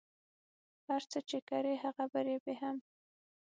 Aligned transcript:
هر 0.87 1.01
څه 1.11 1.19
چی 1.29 1.37
کری 1.49 1.75
هغه 1.83 2.05
به 2.11 2.19
ریبی 2.27 2.55
هم 2.61 2.77